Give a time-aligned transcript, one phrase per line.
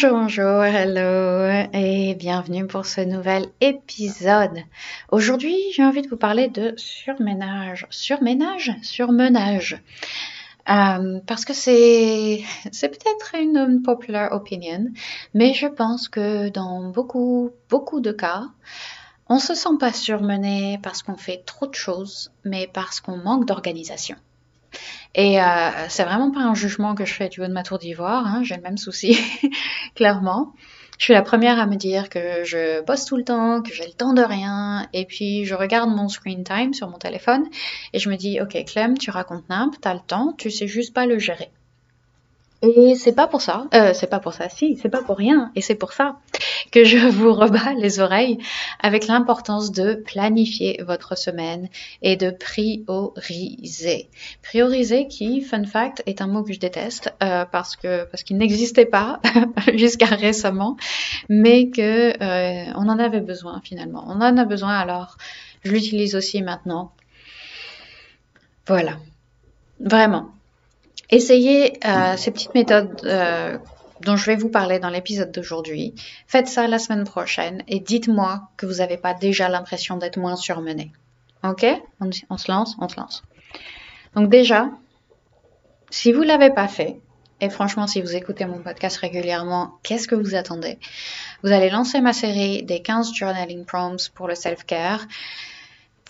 [0.00, 4.62] Bonjour, bonjour, hello et bienvenue pour ce nouvel épisode.
[5.10, 7.84] Aujourd'hui, j'ai envie de vous parler de surménage.
[7.90, 9.82] Surménage Surmenage.
[10.68, 14.86] Euh, parce que c'est, peut-être une popular opinion,
[15.34, 18.44] mais je pense que dans beaucoup, beaucoup de cas,
[19.28, 23.46] on se sent pas surmené parce qu'on fait trop de choses, mais parce qu'on manque
[23.46, 24.14] d'organisation.
[25.14, 27.78] Et euh, c'est vraiment pas un jugement que je fais du haut de ma tour
[27.78, 29.18] d'ivoire, hein, j'ai le même souci,
[29.94, 30.52] clairement.
[30.98, 33.86] Je suis la première à me dire que je bosse tout le temps, que j'ai
[33.86, 37.44] le temps de rien, et puis je regarde mon screen time sur mon téléphone
[37.92, 40.92] et je me dis, ok Clem, tu racontes n'importe, t'as le temps, tu sais juste
[40.92, 41.52] pas le gérer.
[42.60, 45.52] Et c'est pas pour ça, euh, c'est pas pour ça, si, c'est pas pour rien,
[45.54, 46.18] et c'est pour ça
[46.72, 48.38] que je vous rebats les oreilles
[48.80, 51.68] avec l'importance de planifier votre semaine
[52.02, 54.08] et de prioriser.
[54.42, 58.36] Prioriser qui, fun fact, est un mot que je déteste euh, parce que parce qu'il
[58.38, 59.20] n'existait pas
[59.74, 60.76] jusqu'à récemment,
[61.28, 64.04] mais que euh, on en avait besoin finalement.
[64.08, 65.16] On en a besoin alors
[65.62, 66.92] je l'utilise aussi maintenant.
[68.66, 68.96] Voilà,
[69.78, 70.32] vraiment.
[71.10, 73.58] Essayez euh, ces petites méthodes euh,
[74.02, 75.94] dont je vais vous parler dans l'épisode d'aujourd'hui.
[76.26, 80.36] Faites ça la semaine prochaine et dites-moi que vous n'avez pas déjà l'impression d'être moins
[80.36, 80.92] surmené.
[81.44, 81.64] Ok?
[82.00, 83.22] On, on, se lance, on se lance.
[84.14, 84.70] Donc déjà,
[85.90, 86.98] si vous ne l'avez pas fait,
[87.40, 90.78] et franchement, si vous écoutez mon podcast régulièrement, qu'est-ce que vous attendez?
[91.44, 95.06] Vous allez lancer ma série des 15 journaling prompts pour le self-care.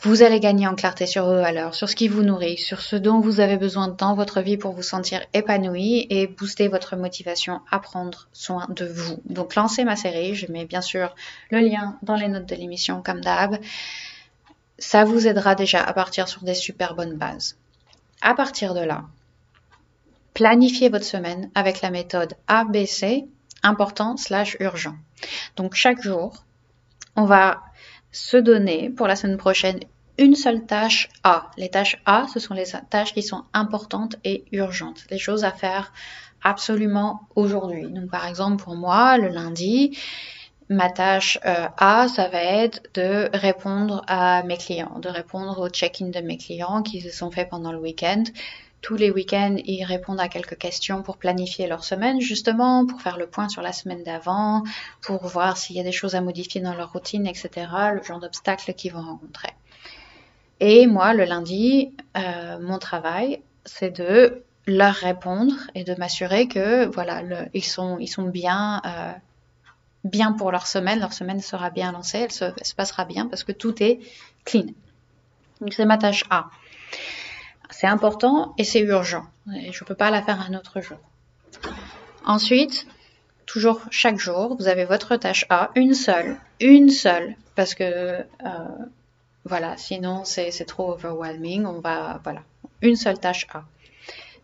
[0.03, 2.95] Vous allez gagner en clarté sur vos valeurs, sur ce qui vous nourrit, sur ce
[2.95, 7.63] dont vous avez besoin dans votre vie pour vous sentir épanoui et booster votre motivation
[7.73, 9.21] à prendre soin de vous.
[9.25, 11.17] Donc lancez ma série, je mets bien sûr
[11.51, 13.59] le lien dans les notes de l'émission comme d'hab.
[14.79, 17.57] Ça vous aidera déjà à partir sur des super bonnes bases.
[18.23, 19.03] À partir de là,
[20.33, 23.25] planifiez votre semaine avec la méthode ABC,
[23.65, 24.95] important slash urgent.
[25.57, 26.45] Donc chaque jour,
[27.17, 27.63] on va
[28.13, 29.81] se donner pour la semaine prochaine
[30.19, 31.51] une seule tâche A.
[31.57, 35.53] Les tâches A, ce sont les tâches qui sont importantes et urgentes, les choses à
[35.53, 35.93] faire
[36.43, 37.89] absolument aujourd'hui.
[37.89, 39.97] Donc par exemple pour moi, le lundi,
[40.69, 45.69] ma tâche euh, A, ça va être de répondre à mes clients, de répondre aux
[45.69, 48.25] check-in de mes clients qui se sont faits pendant le week-end
[48.81, 53.19] tous les week-ends, ils répondent à quelques questions pour planifier leur semaine, justement, pour faire
[53.19, 54.63] le point sur la semaine d'avant,
[55.03, 58.21] pour voir s'il y a des choses à modifier dans leur routine, etc., le genre
[58.21, 59.51] d'obstacles qu'ils vont rencontrer.
[60.61, 66.87] Et moi, le lundi, euh, mon travail, c'est de leur répondre et de m'assurer que,
[66.87, 67.23] voilà,
[67.55, 69.13] ils, sont, bien, euh,
[70.05, 73.27] bien pour leur semaine, leur semaine sera bien lancée, elle se, elle se passera bien
[73.27, 73.99] parce que tout est
[74.45, 74.67] clean.
[75.61, 76.51] Donc c'est ma tâche A.
[77.71, 79.25] C'est important et c'est urgent.
[79.47, 80.99] Je ne peux pas la faire un autre jour.
[82.25, 82.87] Ensuite,
[83.47, 88.25] toujours chaque jour, vous avez votre tâche A, une seule, une seule, parce que euh,
[89.45, 91.67] voilà, sinon c'est trop overwhelming.
[91.67, 92.43] On va, voilà,
[92.83, 93.65] une seule tâche A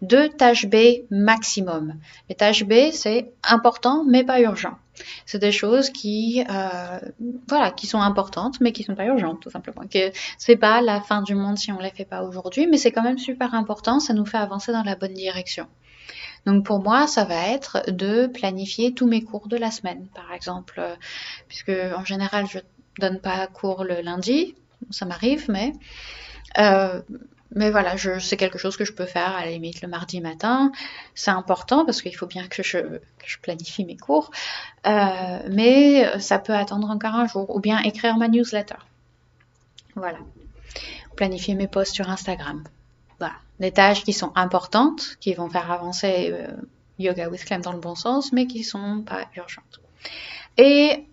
[0.04, 1.94] deux tâches B maximum.
[2.28, 4.78] Les tâches B, c'est important mais pas urgent.
[5.26, 7.00] C'est des choses qui, euh,
[7.48, 9.86] voilà, qui sont importantes mais qui sont pas urgentes tout simplement.
[9.88, 12.92] Que c'est pas la fin du monde si on les fait pas aujourd'hui, mais c'est
[12.92, 14.00] quand même super important.
[14.00, 15.66] Ça nous fait avancer dans la bonne direction.
[16.46, 20.32] Donc pour moi, ça va être de planifier tous mes cours de la semaine, par
[20.32, 20.94] exemple, euh,
[21.48, 22.58] puisque en général je
[22.98, 24.54] donne pas cours le lundi,
[24.90, 25.72] ça m'arrive, mais
[26.58, 27.00] euh,
[27.54, 30.72] mais voilà, c'est quelque chose que je peux faire à la limite le mardi matin.
[31.14, 32.78] C'est important parce qu'il faut bien que je,
[33.42, 34.30] planifie mes cours.
[34.86, 37.54] Euh, mais ça peut attendre encore un jour.
[37.54, 38.74] Ou bien écrire ma newsletter.
[39.94, 40.18] Voilà.
[41.16, 42.64] Planifier mes posts sur Instagram.
[43.20, 43.34] Voilà.
[43.60, 46.48] Des tâches qui sont importantes, qui vont faire avancer euh,
[46.98, 49.80] Yoga with Clem dans le bon sens, mais qui sont pas urgentes.
[50.58, 51.06] Et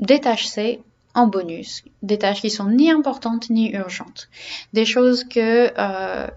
[0.00, 0.82] des tâches C,
[1.18, 4.28] en bonus, des tâches qui sont ni importantes ni urgentes,
[4.72, 6.28] des choses que euh,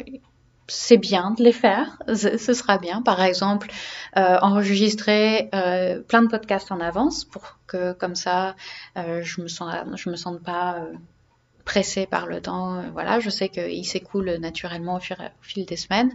[0.68, 3.04] c'est bien de les faire, ce sera bien.
[3.04, 3.70] Par exemple,
[4.18, 8.56] euh, enregistrer euh, plein de podcasts en avance pour que comme ça,
[8.96, 10.84] je me sens, je me sente pas
[11.66, 12.84] pressée par le temps.
[12.94, 15.00] voilà, je sais qu'il s'écoule naturellement au
[15.42, 16.12] fil, des semaines.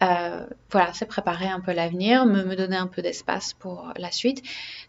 [0.00, 4.42] voilà, c'est préparer un peu l'avenir, me, me, donner un peu d'espace pour la suite.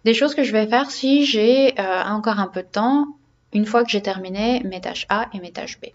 [0.05, 3.07] Des choses que je vais faire si j'ai encore un peu de temps
[3.53, 5.87] une fois que j'ai terminé mes tâches A et mes tâches B.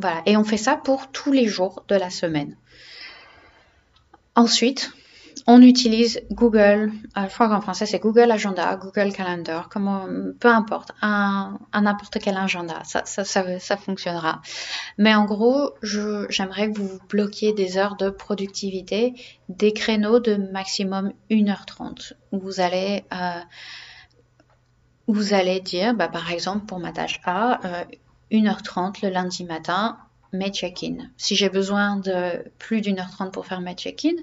[0.00, 2.56] Voilà, et on fait ça pour tous les jours de la semaine.
[4.34, 4.92] Ensuite,
[5.46, 10.06] on utilise Google, euh, je crois qu'en français c'est Google Agenda, Google Calendar, comment,
[10.40, 14.42] peu importe, un, n'importe quel agenda, ça, ça, ça, fonctionnera.
[14.98, 19.14] Mais en gros, j'aimerais que vous bloquiez des heures de productivité,
[19.48, 23.40] des créneaux de maximum 1h30, où vous allez, euh,
[25.06, 27.60] vous allez dire, bah, par exemple pour ma tâche A,
[28.32, 29.96] 1h30 le lundi matin,
[30.32, 30.96] mes check-in.
[31.16, 34.16] Si j'ai besoin de plus d'une heure trente pour faire mes check-in,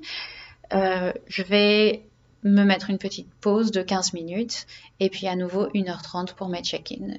[0.72, 2.06] euh, je vais
[2.44, 4.66] me mettre une petite pause de 15 minutes
[5.00, 7.16] et puis à nouveau 1h30 pour mes check-in.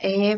[0.00, 0.36] Et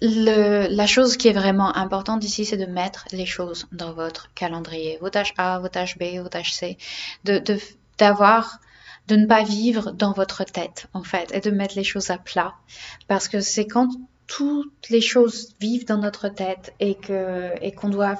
[0.00, 4.98] la chose qui est vraiment importante ici, c'est de mettre les choses dans votre calendrier,
[5.00, 6.76] vos tâches A, vos tâches B, vos tâches C,
[7.24, 12.18] de, ne pas vivre dans votre tête, en fait, et de mettre les choses à
[12.18, 12.54] plat.
[13.06, 13.88] Parce que c'est quand
[14.26, 18.18] toutes les choses vivent dans notre tête et qu'on doit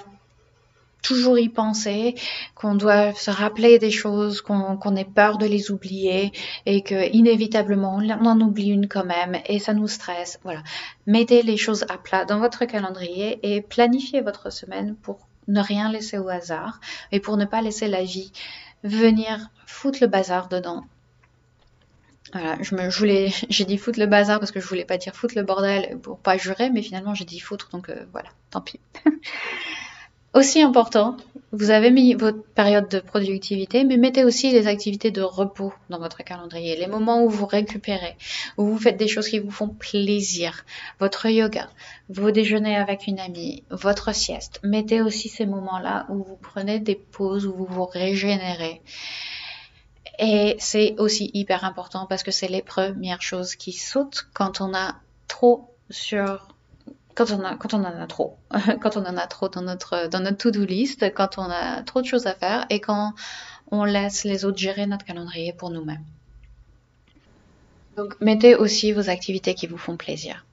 [1.02, 2.14] toujours y penser,
[2.54, 6.32] qu'on doit se rappeler des choses, qu'on ait peur de les oublier
[6.64, 10.38] et que inévitablement on en oublie une quand même et ça nous stresse.
[10.44, 10.62] Voilà.
[11.06, 15.18] Mettez les choses à plat dans votre calendrier et planifiez votre semaine pour
[15.48, 18.32] ne rien laisser au hasard et pour ne pas laisser la vie
[18.84, 20.84] venir foutre le bazar dedans.
[22.32, 22.88] Voilà, je me,
[23.50, 26.18] j'ai dit foutre le bazar parce que je voulais pas dire foutre le bordel pour
[26.18, 28.80] pas jurer, mais finalement j'ai dit foutre, donc euh, voilà, tant pis.
[30.34, 31.18] Aussi important,
[31.52, 35.98] vous avez mis votre période de productivité, mais mettez aussi les activités de repos dans
[35.98, 38.16] votre calendrier, les moments où vous récupérez,
[38.56, 40.64] où vous faites des choses qui vous font plaisir,
[40.98, 41.68] votre yoga,
[42.08, 44.58] vos déjeuners avec une amie, votre sieste.
[44.62, 48.80] Mettez aussi ces moments-là où vous prenez des pauses, où vous vous régénérez.
[50.18, 54.72] Et c'est aussi hyper important parce que c'est les premières choses qui sautent quand on
[54.74, 54.96] a
[55.28, 56.51] trop sur
[57.14, 58.36] quand on, en a trop,
[58.80, 62.00] quand on en a trop dans notre, dans notre to-do list, quand on a trop
[62.00, 63.12] de choses à faire et quand
[63.70, 66.04] on laisse les autres gérer notre calendrier pour nous-mêmes.
[67.96, 70.46] Donc, mettez aussi vos activités qui vous font plaisir.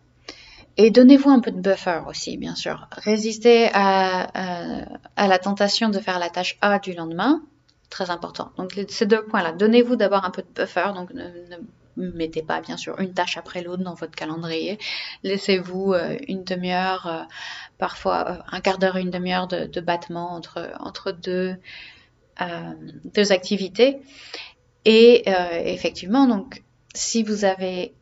[0.77, 2.88] Et donnez-vous un peu de buffer aussi, bien sûr.
[2.91, 4.85] Résistez à,
[5.15, 7.41] à, la tentation de faire la tâche A du lendemain.
[7.89, 8.51] Très important.
[8.57, 9.51] Donc, ces deux points-là.
[9.53, 10.91] Donnez-vous d'abord un peu de buffer.
[10.95, 11.23] Donc, ne
[11.99, 14.79] mettez pas bien sûr une tâche après l'autre dans votre calendrier.
[15.23, 17.23] Laissez-vous euh, une demi-heure, euh,
[17.77, 21.57] parfois euh, un quart d'heure, une demi-heure de, battement entre, deux
[23.31, 23.99] activités.
[24.85, 25.25] Et
[25.65, 26.63] effectivement, donc,
[26.95, 27.93] si vous avez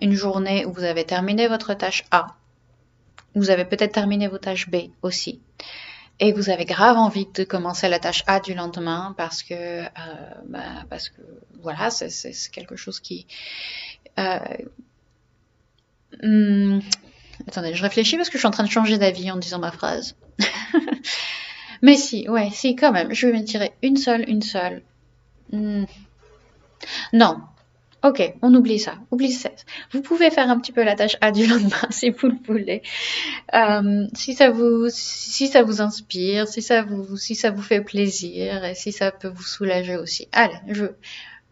[0.00, 2.28] une journée où vous avez terminé votre tâche A,
[3.34, 5.40] vous avez peut-être terminé vos tâches B aussi
[6.18, 9.88] et vous avez grave envie de commencer la tâche A du lendemain parce que euh,
[10.48, 11.20] bah, parce que
[11.60, 13.26] voilà c'est quelque chose qui
[14.18, 14.38] euh,
[16.22, 16.80] hmm,
[17.46, 19.72] attendez je réfléchis parce que je suis en train de changer d'avis en disant ma
[19.72, 20.16] phrase.
[21.82, 24.82] Mais si ouais si quand même je vais me tirer une seule une seule.
[25.52, 25.84] Hmm.
[27.12, 27.40] non
[28.04, 29.50] Ok, on oublie ça, oublie ça.
[29.90, 32.82] Vous pouvez faire un petit peu la tâche A du lendemain si vous le voulez.
[33.54, 37.80] Euh, si ça vous, si ça vous inspire, si ça vous, si ça vous fait
[37.80, 40.28] plaisir et si ça peut vous soulager aussi.
[40.32, 40.84] Allez, je,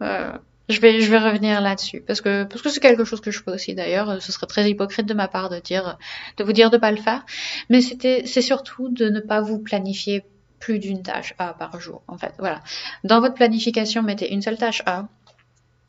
[0.01, 0.31] euh,
[0.69, 3.41] je vais, je vais revenir là-dessus parce que parce que c'est quelque chose que je
[3.43, 4.21] fais aussi d'ailleurs.
[4.21, 5.97] Ce serait très hypocrite de ma part de dire,
[6.37, 7.25] de vous dire de pas le faire.
[7.69, 10.23] Mais c'est surtout de ne pas vous planifier
[10.59, 12.01] plus d'une tâche A par jour.
[12.07, 12.61] En fait, voilà.
[13.03, 15.07] Dans votre planification, mettez une seule tâche A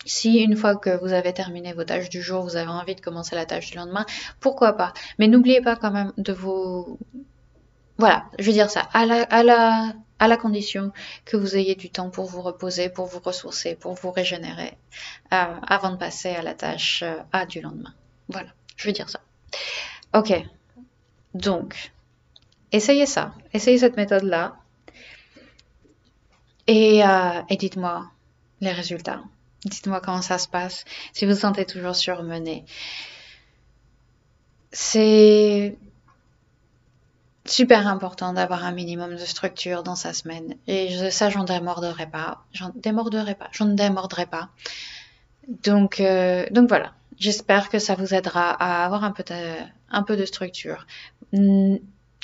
[0.07, 3.01] si une fois que vous avez terminé vos tâches du jour, vous avez envie de
[3.01, 4.07] commencer la tâche du lendemain,
[4.41, 4.95] pourquoi pas?
[5.19, 6.99] Mais n'oubliez pas quand même de vous...
[7.99, 10.93] Voilà, je veux dire ça, à la, à la, à la condition
[11.25, 14.77] que vous ayez du temps pour vous reposer, pour vous ressourcer, pour vous régénérer,
[15.33, 17.95] euh, avant de passer à la tâche euh, A du lendemain.
[18.29, 19.21] Voilà, je veux dire ça.
[20.15, 20.33] Ok,
[21.33, 21.93] donc,
[22.71, 24.57] essayez ça, essayez cette méthode-là,
[26.67, 28.11] et, euh, et dites-moi
[28.61, 29.23] les résultats.
[29.67, 32.65] Dites-moi comment ça se passe, si vous vous sentez toujours surmené.
[34.71, 35.77] C'est
[37.45, 40.55] super important d'avoir un minimum de structure dans sa semaine.
[40.69, 42.45] Et ça, j'en démordrai pas.
[42.53, 43.49] J'en démorderai pas.
[43.53, 44.51] J'en démordrai pas.
[45.65, 46.93] Donc, euh, donc voilà.
[47.19, 49.25] J'espère que ça vous aidera à avoir un peu
[49.91, 50.87] un peu de structure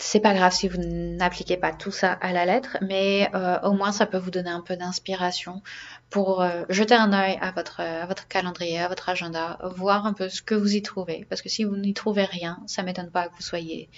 [0.02, 3.72] c'est pas grave si vous n'appliquez pas tout ça à la lettre, mais euh, au
[3.72, 5.62] moins ça peut vous donner un peu d'inspiration
[6.10, 10.12] pour euh, jeter un œil à votre, à votre calendrier, à votre agenda, voir un
[10.12, 11.24] peu ce que vous y trouvez.
[11.30, 13.88] Parce que si vous n'y trouvez rien, ça m'étonne pas que vous soyez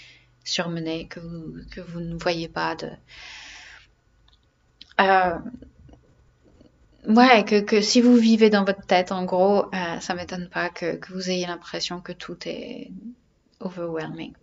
[0.44, 2.90] surmené, que vous, que vous ne voyez pas de...
[5.00, 5.38] Euh,
[7.08, 9.70] ouais, que, que, si vous vivez dans votre tête, en gros,
[10.00, 12.90] ça m'étonne pas que, que vous ayez l'impression que tout est
[13.60, 14.34] overwhelming.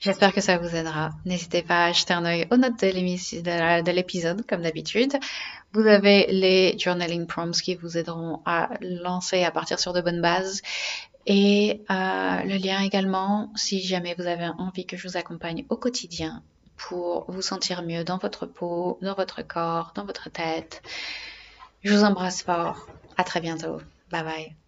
[0.00, 1.10] J'espère que ça vous aidera.
[1.24, 5.12] N'hésitez pas à jeter un œil aux notes de l'épisode, comme d'habitude.
[5.72, 10.22] Vous avez les journaling prompts qui vous aideront à lancer, à partir sur de bonnes
[10.22, 10.62] bases.
[11.26, 15.76] Et euh, le lien également, si jamais vous avez envie que je vous accompagne au
[15.76, 16.42] quotidien
[16.76, 20.80] pour vous sentir mieux dans votre peau, dans votre corps, dans votre tête.
[21.82, 22.86] Je vous embrasse fort.
[23.16, 23.78] À très bientôt.
[24.10, 24.67] Bye bye.